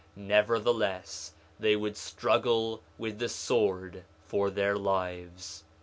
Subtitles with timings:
[0.15, 5.63] Nevertheless they would struggle with the sword for their lives.